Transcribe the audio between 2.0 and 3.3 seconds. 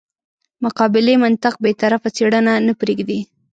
څېړنه نه پرېږدي.